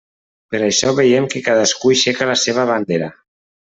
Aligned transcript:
Per 0.55 0.61
això 0.67 0.93
veiem 1.01 1.29
que 1.35 1.43
cadascú 1.51 1.95
aixeca 1.97 2.31
la 2.35 2.41
seva 2.49 2.69
bandera. 2.75 3.17